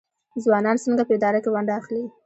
[0.43, 2.03] ځوانان څنګه په اداره کې ونډه اخلي؟